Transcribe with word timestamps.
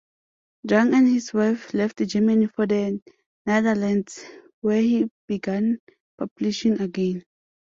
Jung 0.67 0.95
and 0.95 1.07
his 1.07 1.31
wife 1.31 1.75
left 1.75 1.99
Germany 2.07 2.47
for 2.47 2.65
the 2.65 2.99
Netherlands, 3.45 4.25
where 4.61 4.81
he 4.81 5.11
began 5.27 5.77
publishing 6.17 6.81
again. 6.81 7.23